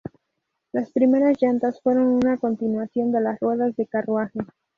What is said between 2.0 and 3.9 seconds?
una continuación de las ruedas de